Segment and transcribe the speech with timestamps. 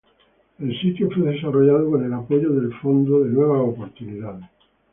[0.57, 4.49] El sitio fue desarrollado con el apoyo del Fondo de Nuevas Oportunidades.